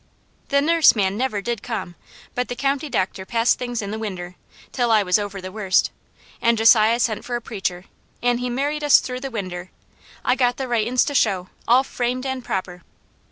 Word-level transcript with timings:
"The 0.47 0.63
nuss 0.63 0.95
man 0.95 1.15
never 1.15 1.41
did 1.41 1.61
come, 1.61 1.93
but 2.33 2.47
the 2.47 2.55
county 2.55 2.89
doctor 2.89 3.23
passed 3.23 3.59
things 3.59 3.83
in 3.83 3.91
the 3.91 3.99
winder, 3.99 4.33
till 4.71 4.89
I 4.91 5.03
was 5.03 5.19
over 5.19 5.39
the 5.39 5.51
worst, 5.51 5.91
an' 6.41 6.55
Josiah 6.55 6.99
sent 6.99 7.23
for 7.23 7.35
a 7.35 7.41
preacher 7.41 7.85
an' 8.23 8.39
he 8.39 8.49
married 8.49 8.83
us 8.83 8.99
through 8.99 9.19
the 9.19 9.29
winder 9.29 9.69
I 10.25 10.33
got 10.33 10.57
the 10.57 10.67
writin's 10.67 11.05
to 11.05 11.13
show, 11.13 11.49
all 11.67 11.83
framed 11.83 12.25
an' 12.25 12.41
proper. 12.41 12.81